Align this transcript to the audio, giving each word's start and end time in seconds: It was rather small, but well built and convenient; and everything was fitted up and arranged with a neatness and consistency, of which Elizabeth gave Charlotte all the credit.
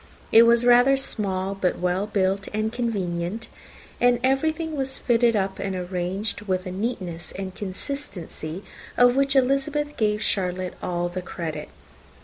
It 0.31 0.47
was 0.47 0.65
rather 0.65 0.97
small, 0.97 1.53
but 1.53 1.77
well 1.77 2.07
built 2.07 2.47
and 2.55 2.73
convenient; 2.73 3.47
and 3.99 4.19
everything 4.23 4.75
was 4.75 4.97
fitted 4.97 5.35
up 5.35 5.59
and 5.59 5.75
arranged 5.75 6.41
with 6.47 6.65
a 6.65 6.71
neatness 6.71 7.33
and 7.33 7.53
consistency, 7.53 8.63
of 8.97 9.15
which 9.15 9.35
Elizabeth 9.35 9.95
gave 9.97 10.19
Charlotte 10.23 10.73
all 10.81 11.07
the 11.07 11.21
credit. 11.21 11.69